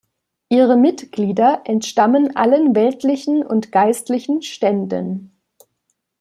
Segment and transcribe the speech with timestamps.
[0.49, 5.39] Ihre Mitglieder entstammten allen weltlichen und geistlichen Ständen.